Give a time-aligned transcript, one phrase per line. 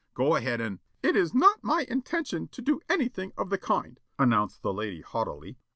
[0.15, 4.63] Go ahead and" "It is not my intention to do anything of the kind," announced
[4.63, 5.59] the lady haughtily.